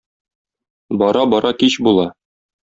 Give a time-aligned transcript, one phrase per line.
[0.97, 2.07] Бара-бара кич була.